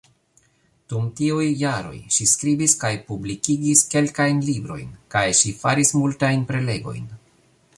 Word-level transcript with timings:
Dum 0.91 1.09
tiuj 1.17 1.49
jaroj 1.63 1.99
ŝi 2.15 2.27
skribis 2.31 2.73
kaj 2.85 2.91
publikigis 3.09 3.83
kelkajn 3.93 4.41
librojn, 4.49 4.89
kaj 5.17 5.25
ŝi 5.43 5.53
faris 5.61 5.97
multajn 5.99 6.49
prelegojn. 6.53 7.07